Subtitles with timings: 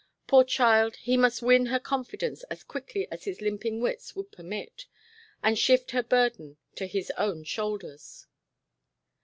[0.25, 4.87] Poor child, he must win her confidence as quickly as his limping wits would permit
[5.43, 8.25] and shift her burden to his own shoulders.